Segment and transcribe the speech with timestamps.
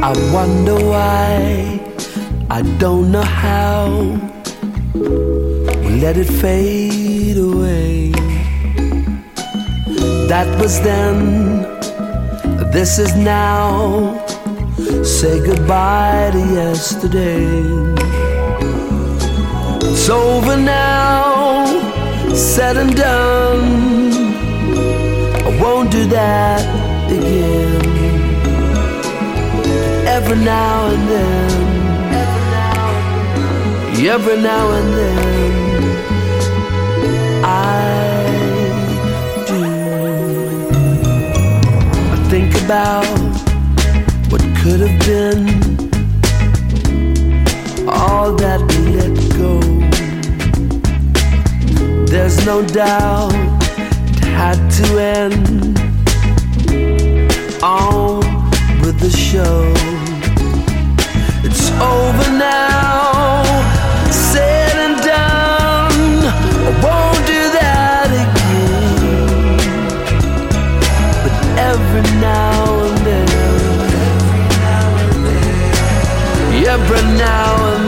[0.00, 1.80] I wonder why,
[2.48, 3.88] I don't know how.
[6.00, 8.12] Let it fade away.
[10.28, 11.62] That was then,
[12.70, 14.24] this is now.
[15.02, 17.58] Say goodbye to yesterday.
[19.82, 21.66] It's over now,
[22.34, 24.12] said and done.
[25.44, 26.62] I won't do that
[27.10, 27.87] again
[30.30, 31.50] every now and then,
[34.06, 35.52] every now and then,
[37.42, 37.46] I
[39.46, 39.60] do.
[42.12, 43.06] I think about
[44.30, 45.40] what could have been,
[47.88, 49.52] all that we let go.
[52.04, 55.78] There's no doubt it had to end.
[57.62, 58.20] On
[58.82, 59.97] with the show
[76.68, 77.87] every now and then,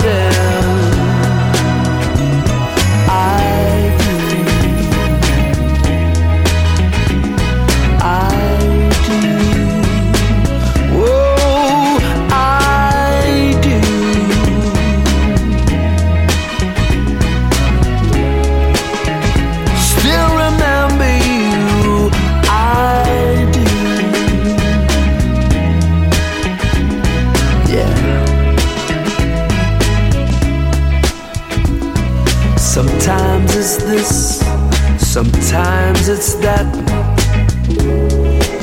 [35.50, 36.68] sometimes it's that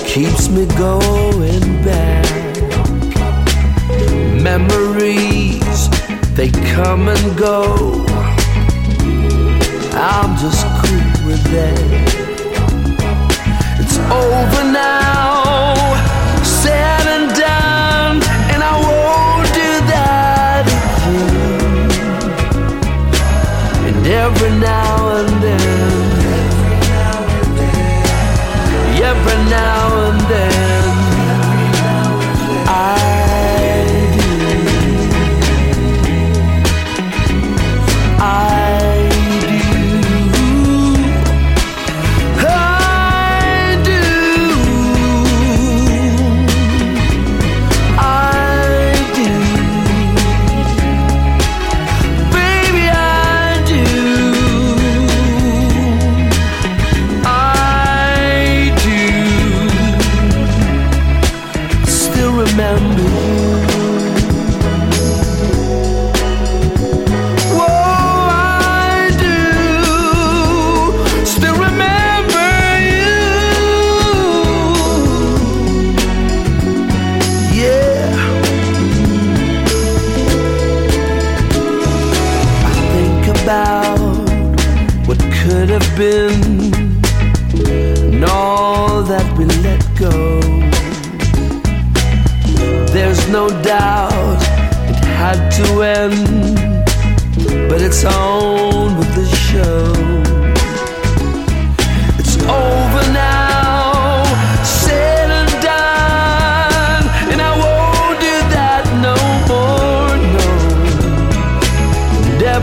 [0.08, 2.26] keeps me going back.
[4.42, 5.90] Memories,
[6.34, 8.06] they come and go.
[9.92, 11.78] I'm just cool with that.
[13.82, 14.97] It's over now,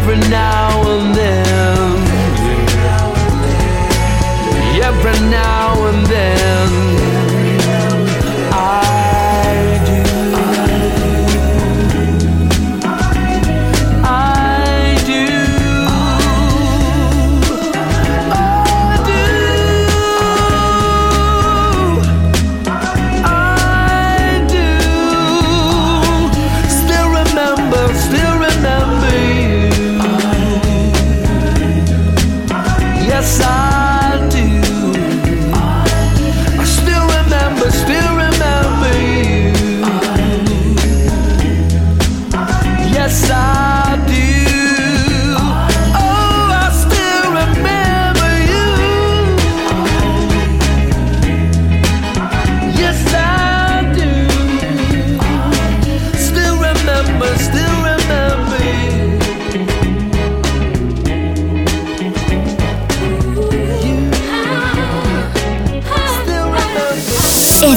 [0.06, 0.63] every now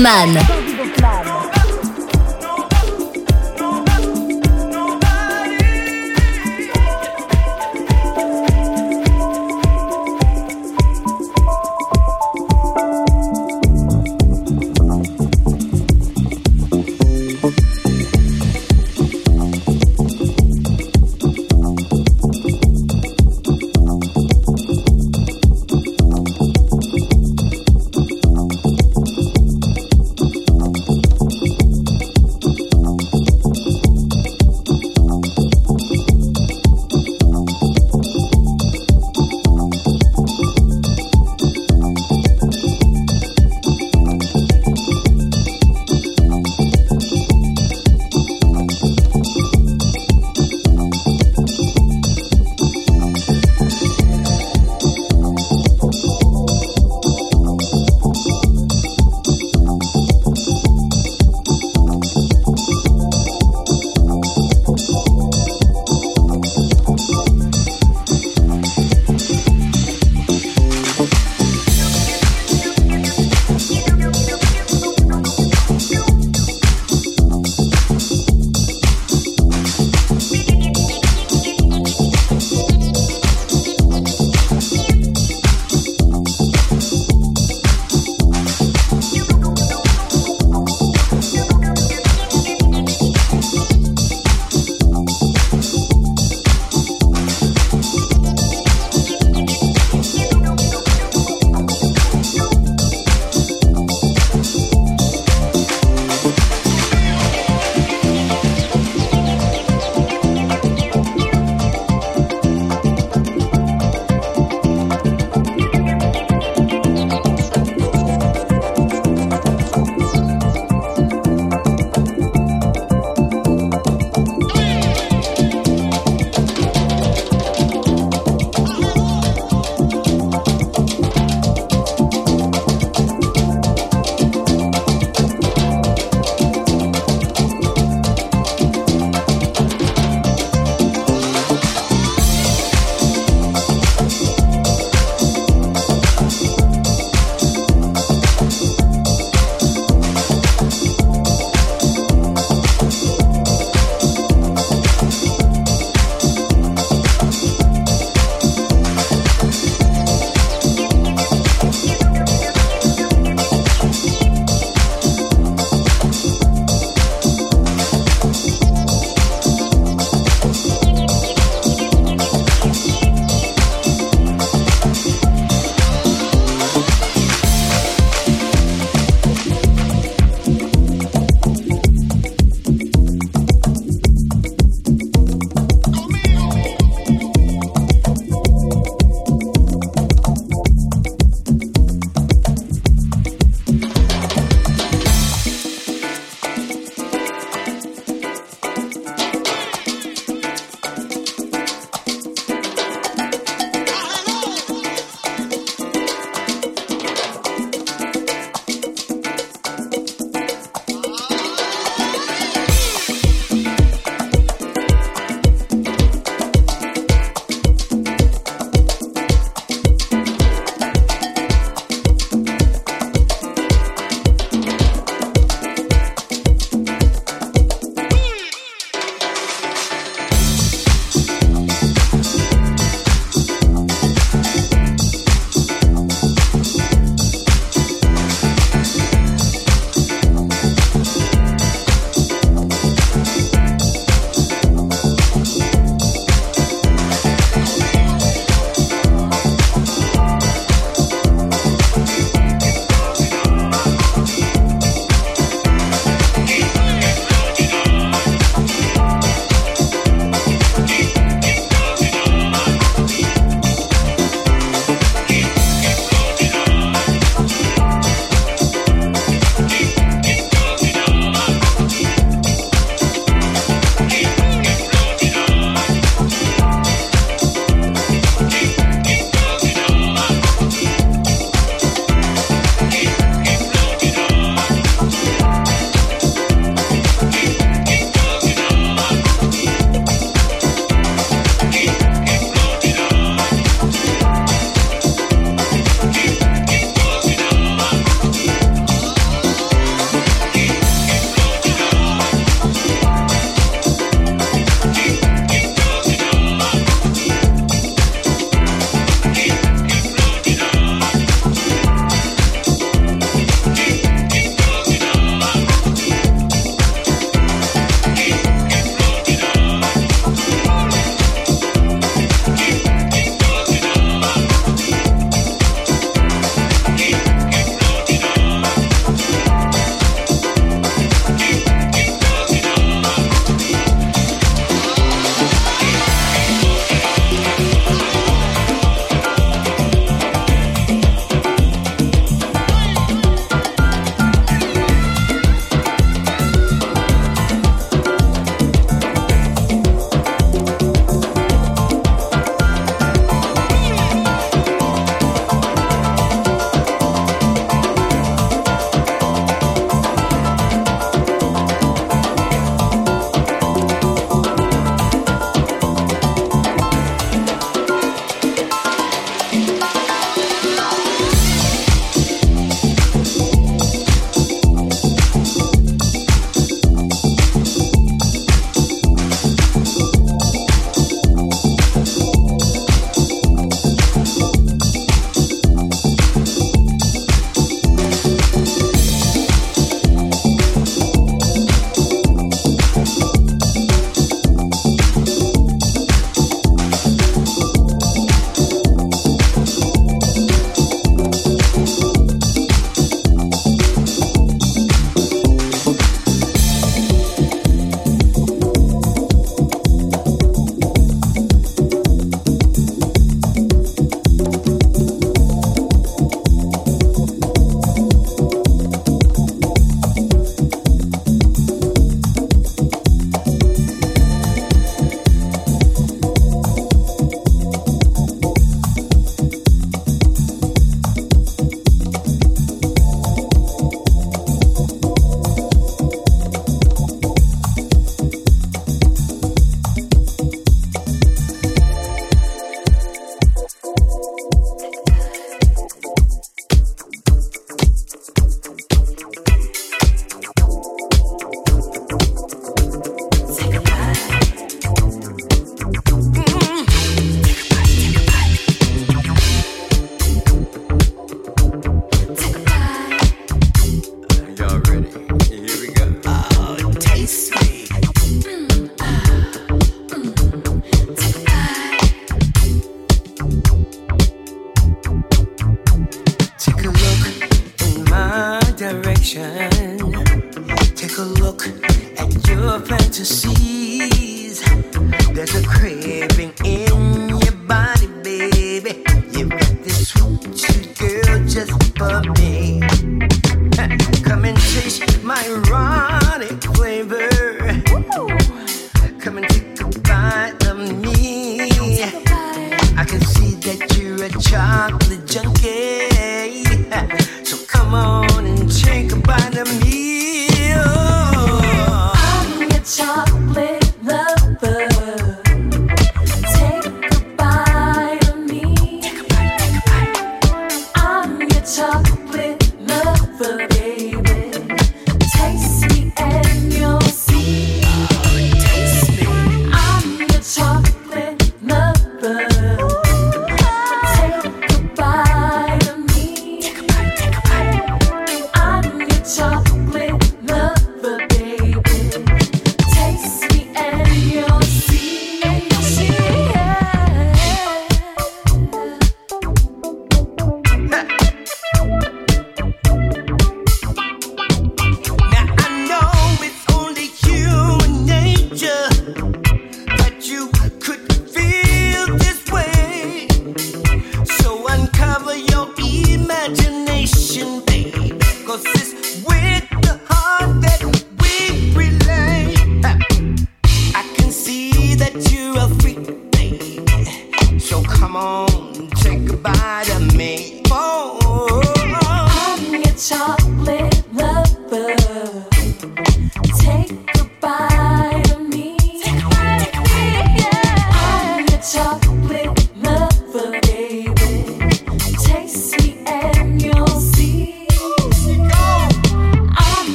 [0.00, 0.59] Haussmann.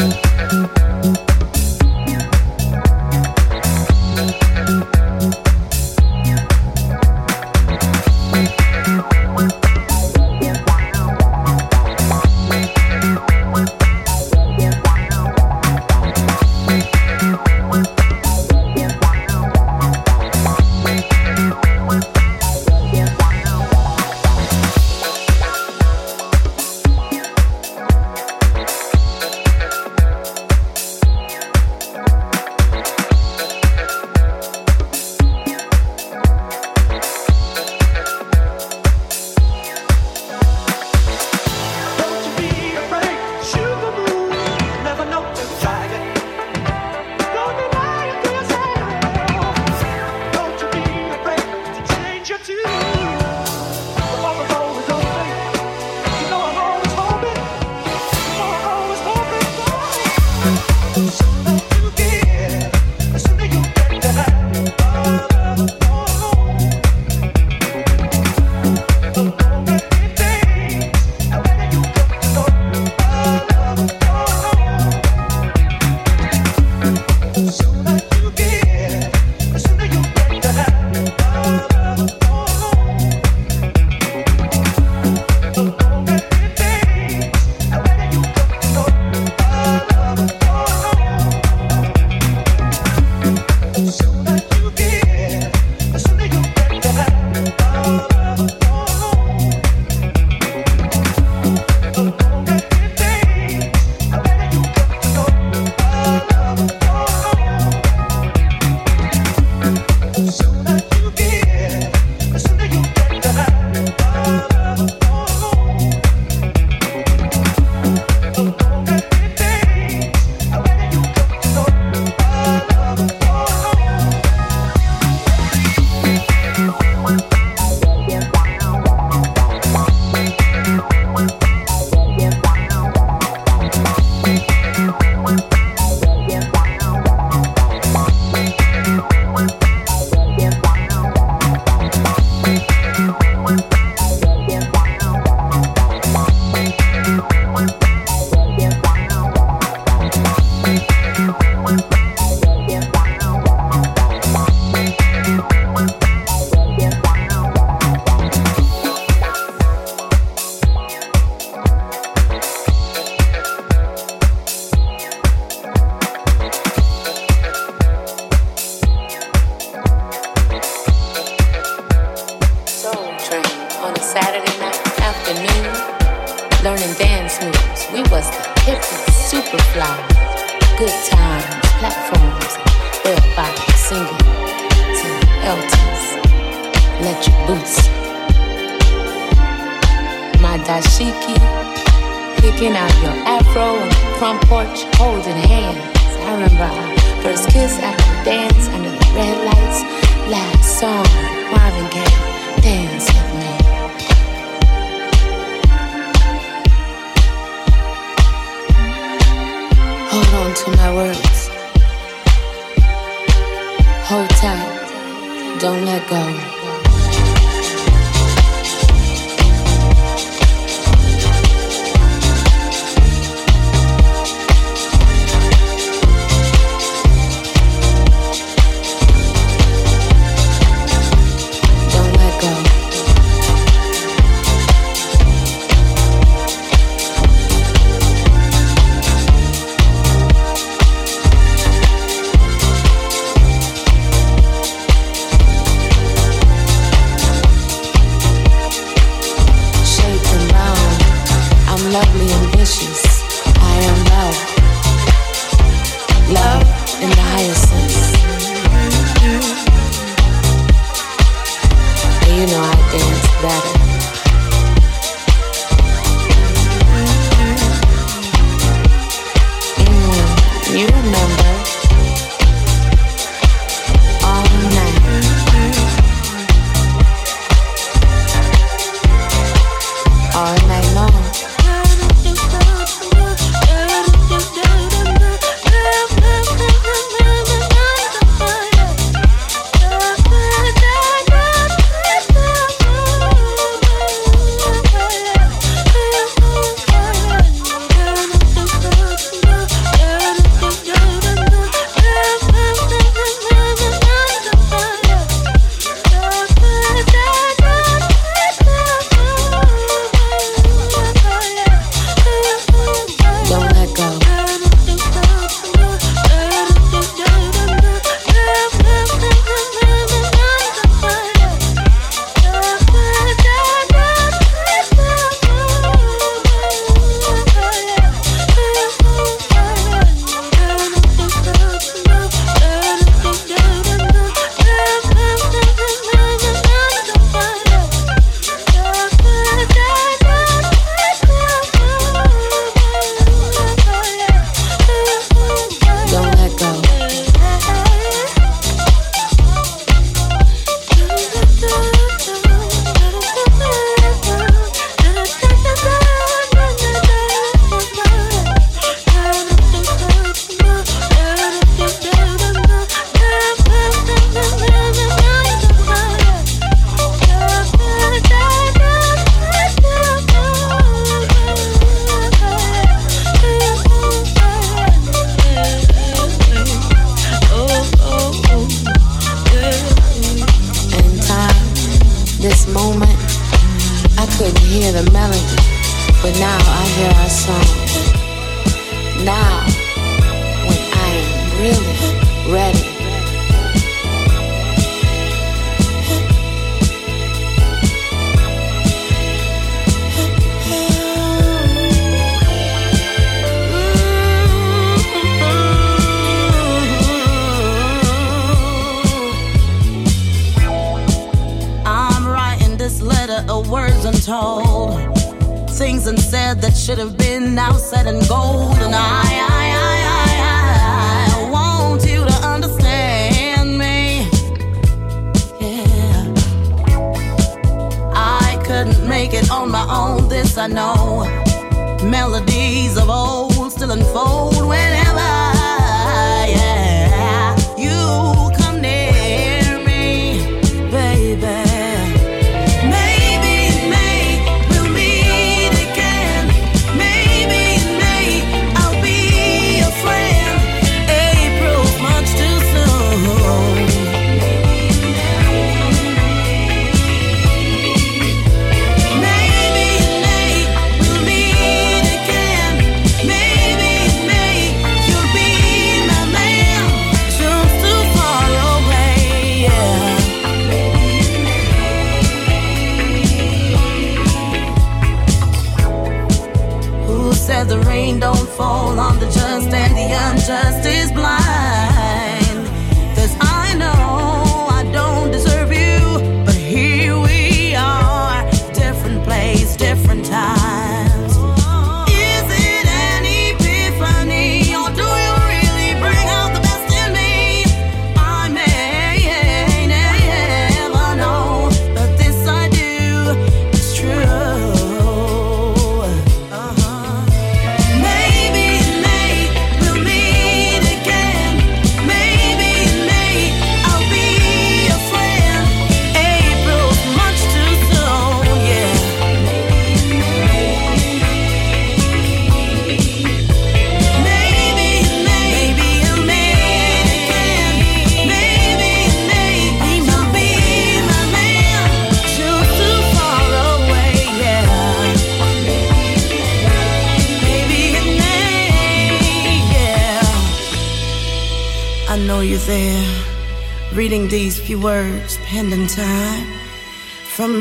[0.00, 0.89] Thank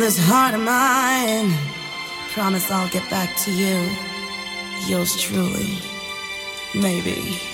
[0.09, 1.53] this heart of mine.
[2.33, 3.77] Promise I'll get back to you.
[4.87, 5.77] Yours truly.
[6.73, 7.48] Maybe.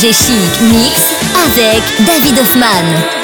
[0.00, 1.14] FG Chic Mix
[1.44, 3.19] avec David Hoffman.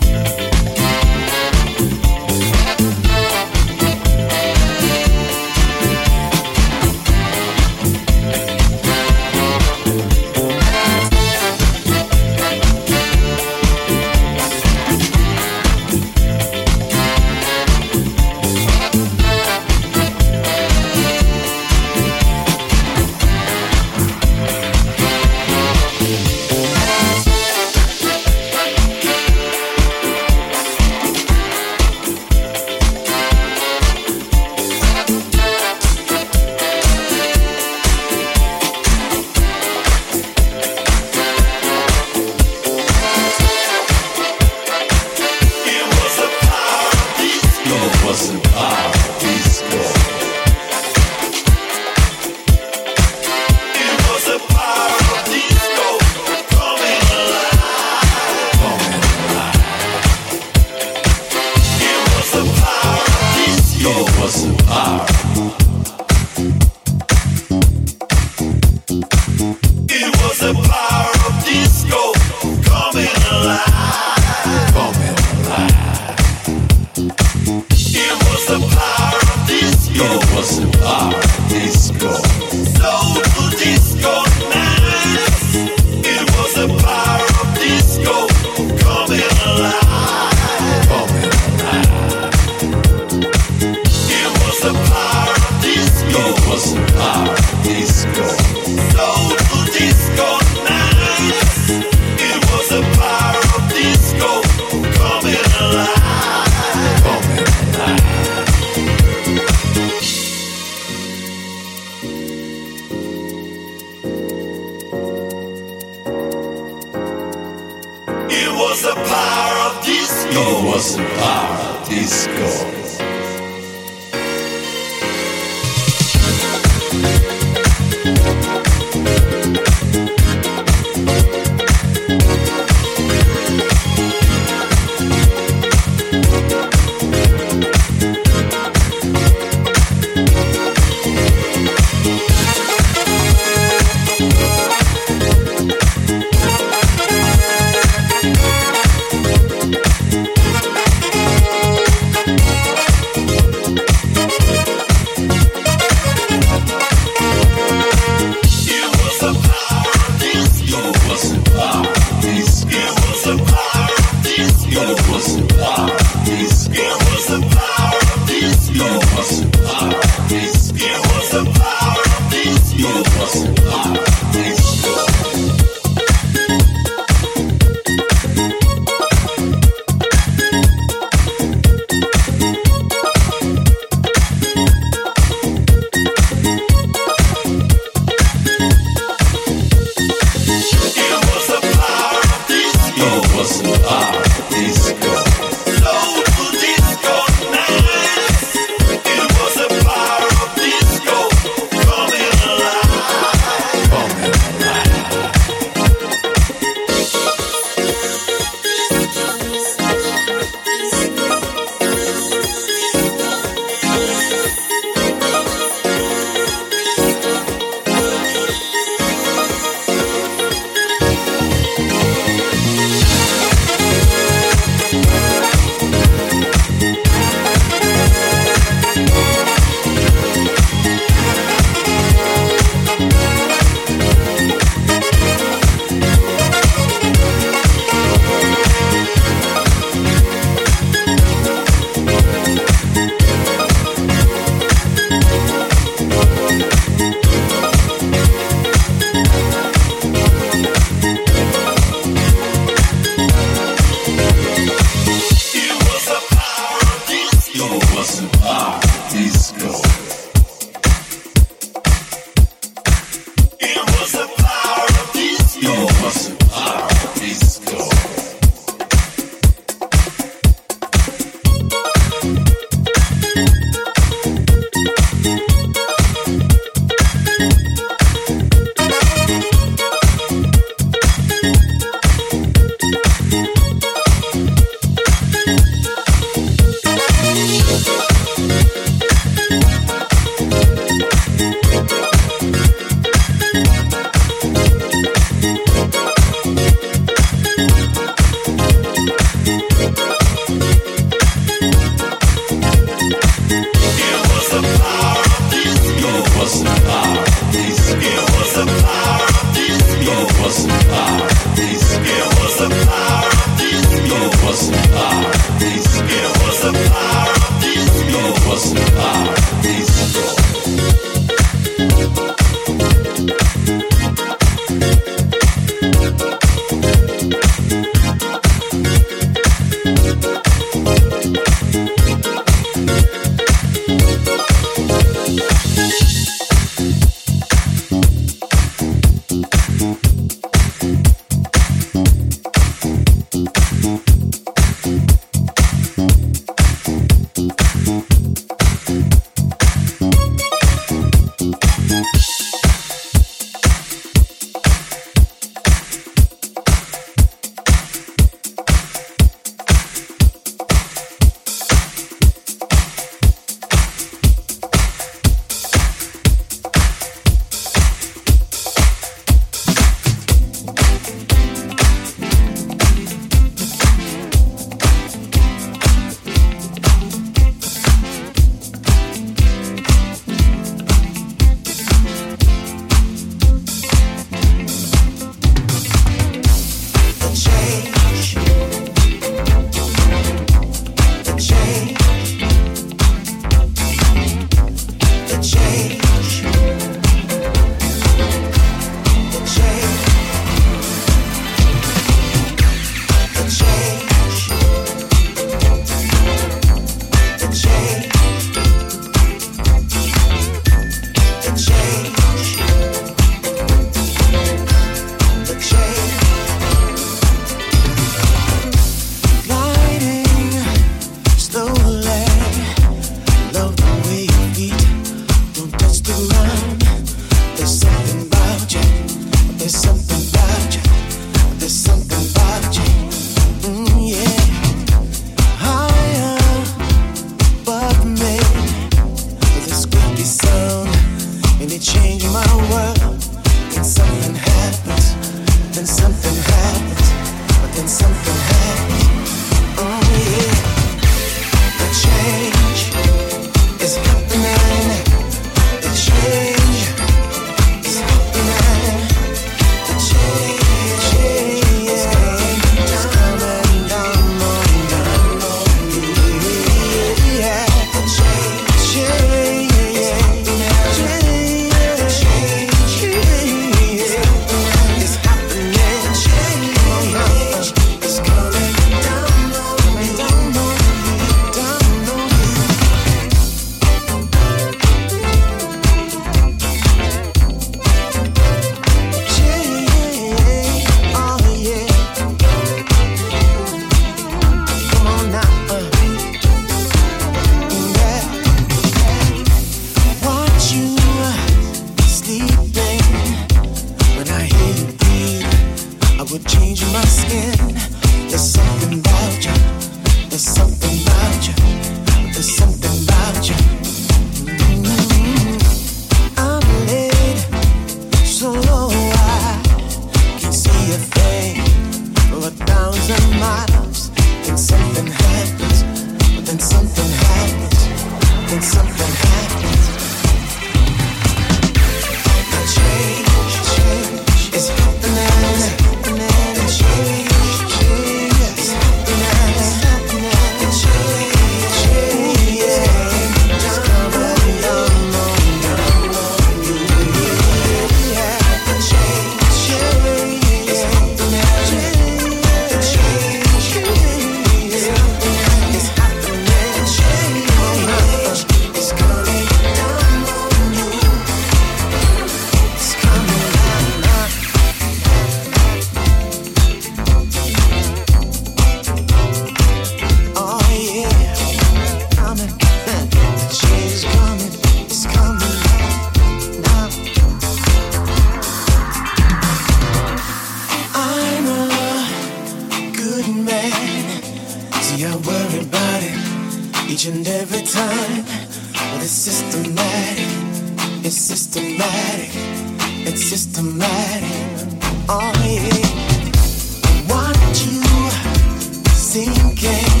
[599.11, 600.00] Sinking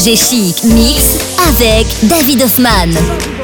[0.00, 1.18] FG Chic Mix
[1.50, 3.39] avec David Hoffman.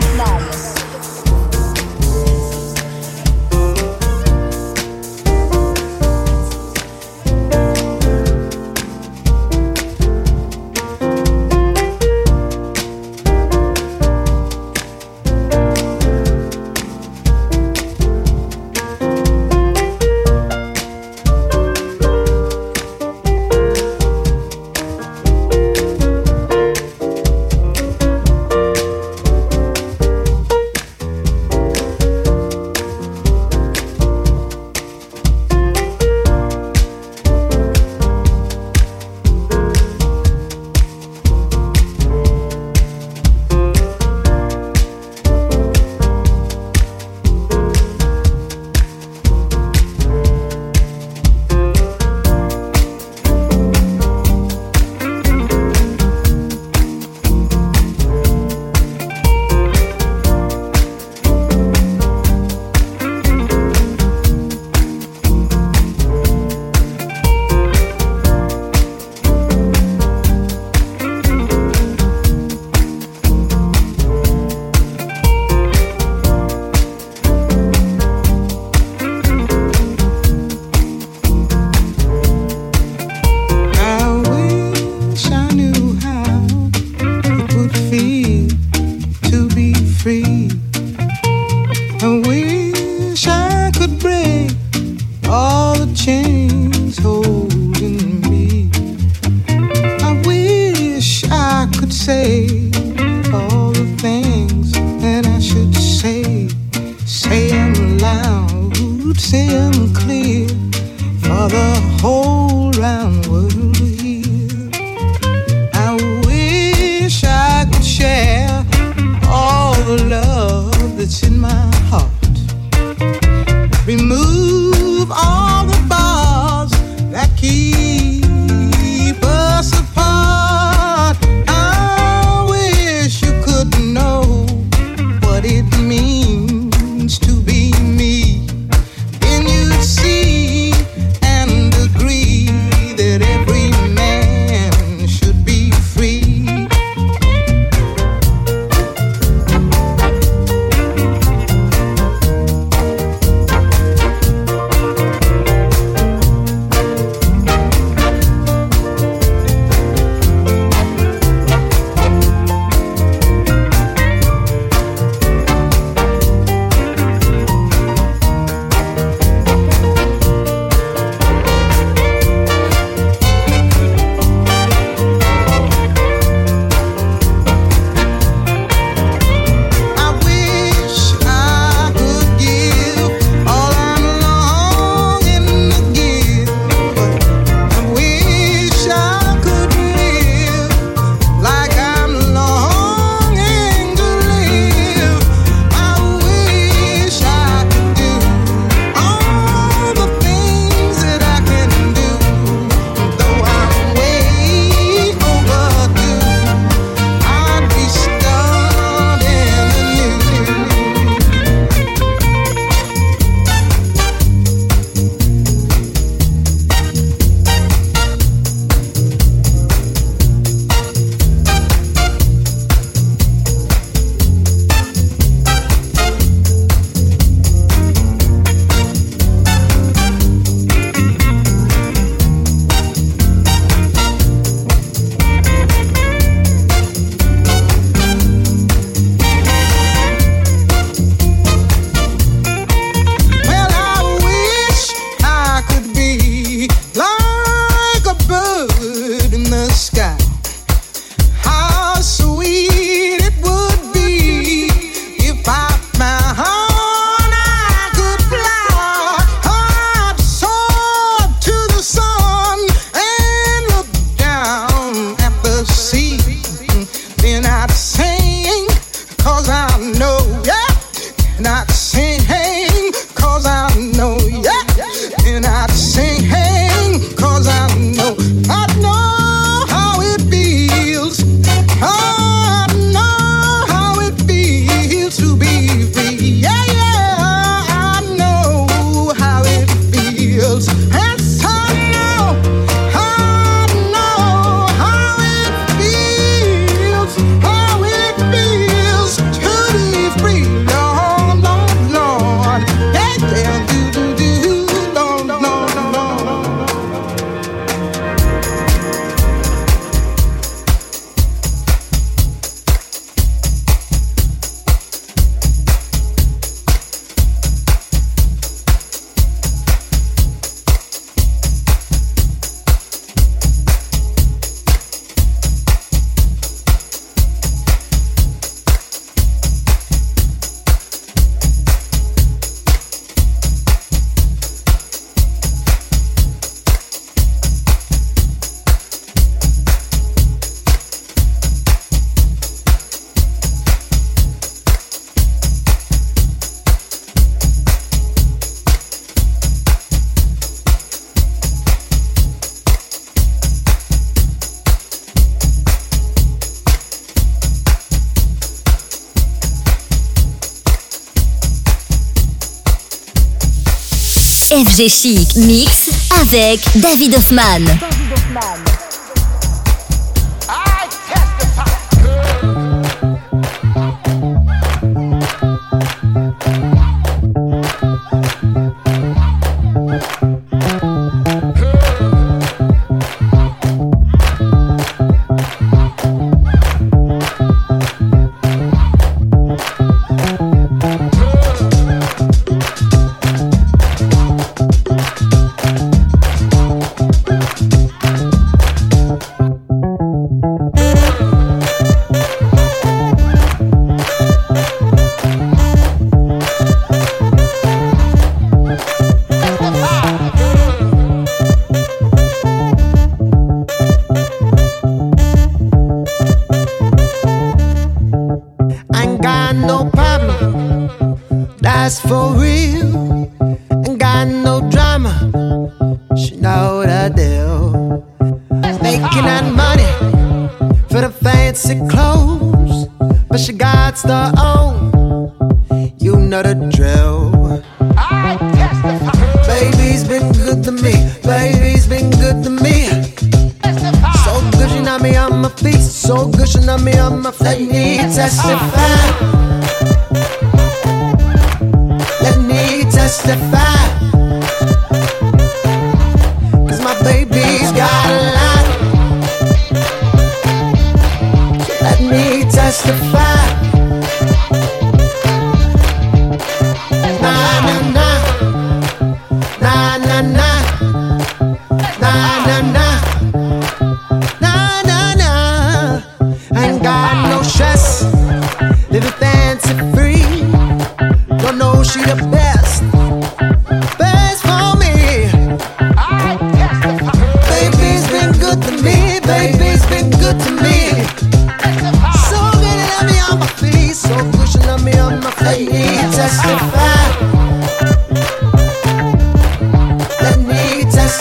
[364.76, 365.88] FG Chic Mix
[366.20, 368.65] avec David David Hoffman.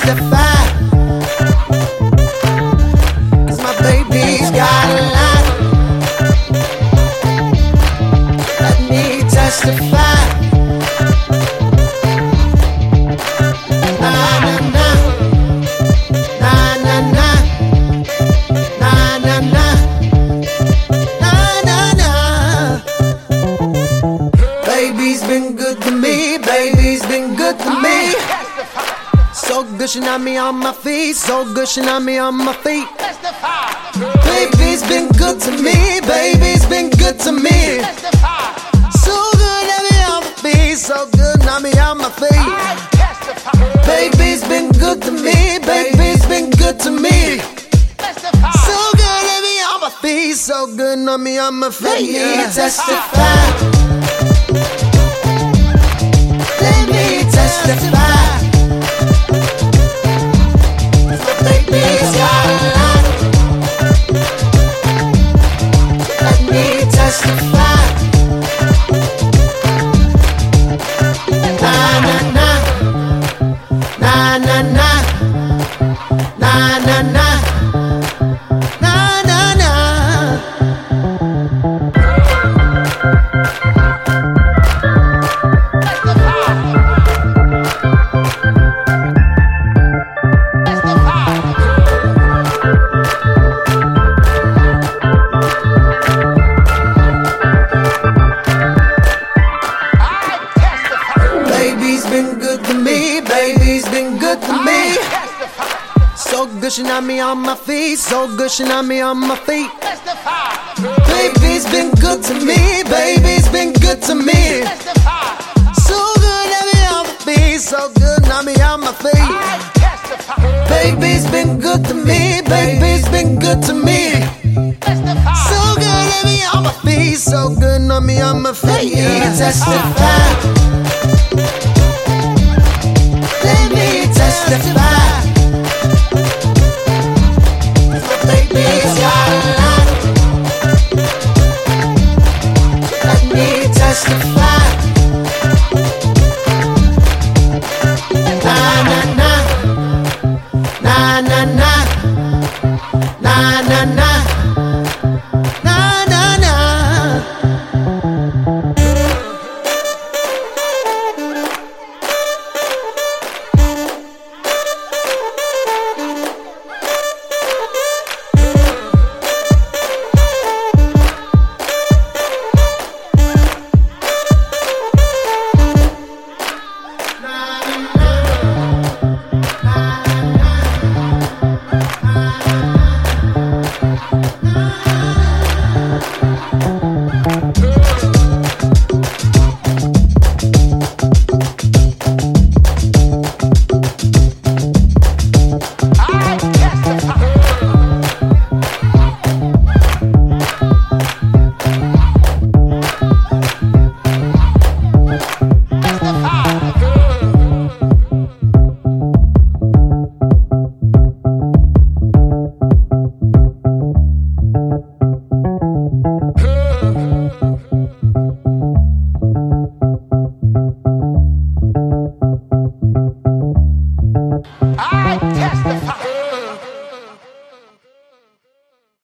[0.06, 0.66] testify.
[3.64, 5.16] My baby's got a.
[8.60, 10.05] Let me testify.
[30.86, 31.16] feet.
[31.16, 32.88] So good, she not me on my feet.
[34.30, 36.00] Baby's been good to me.
[36.02, 37.82] Baby's been good to me.
[39.04, 40.78] So good, not me on my feet.
[40.78, 42.50] So good, not me on my feet.
[43.90, 45.58] Baby's been good to me.
[45.66, 47.40] Baby's been good to me.
[48.68, 50.36] So good, not me on my feet.
[50.36, 52.14] So good, not me on my feet.
[52.14, 53.34] Let me testify.
[56.62, 58.05] Let me testify.